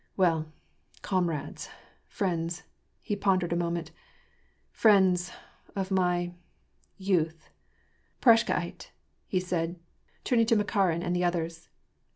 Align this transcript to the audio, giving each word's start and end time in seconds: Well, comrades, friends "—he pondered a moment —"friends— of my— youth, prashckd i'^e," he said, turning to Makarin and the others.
Well, 0.17 0.51
comrades, 1.03 1.69
friends 2.07 2.63
"—he 3.03 3.15
pondered 3.15 3.53
a 3.53 3.55
moment 3.55 3.91
—"friends— 4.81 5.31
of 5.75 5.91
my— 5.91 6.33
youth, 7.11 7.51
prashckd 8.19 8.55
i'^e," 8.55 8.87
he 9.27 9.39
said, 9.39 9.79
turning 10.23 10.47
to 10.47 10.55
Makarin 10.55 11.03
and 11.03 11.15
the 11.15 11.23
others. 11.23 11.69